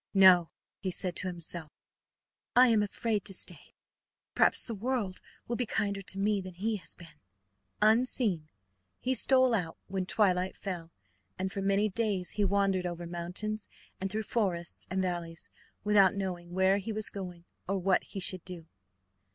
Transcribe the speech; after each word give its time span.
"No," 0.15 0.49
he 0.79 0.89
said 0.89 1.15
to 1.17 1.27
himself, 1.27 1.69
"I 2.55 2.69
am 2.69 2.81
afraid 2.81 3.23
to 3.25 3.35
stay. 3.35 3.75
Perhaps 4.33 4.63
the 4.63 4.73
world 4.73 5.21
will 5.47 5.55
be 5.57 5.67
kinder 5.67 6.01
to 6.01 6.17
me 6.17 6.41
than 6.41 6.55
he 6.55 6.77
has 6.77 6.95
been." 6.95 7.21
Unseen 7.83 8.49
he 8.99 9.13
stole 9.13 9.53
out 9.53 9.77
when 9.85 10.07
twilight 10.07 10.57
fell, 10.57 10.91
and 11.37 11.51
for 11.51 11.61
many 11.61 11.87
days 11.87 12.31
he 12.31 12.43
wandered 12.43 12.87
over 12.87 13.05
mountains 13.05 13.69
and 13.99 14.09
through 14.09 14.23
forests 14.23 14.87
and 14.89 15.03
valleys 15.03 15.51
without 15.83 16.15
knowing 16.15 16.51
where 16.51 16.79
he 16.79 16.91
was 16.91 17.11
going 17.11 17.45
or 17.69 17.77
what 17.77 18.01
he 18.01 18.19
should 18.19 18.43
do. 18.43 18.65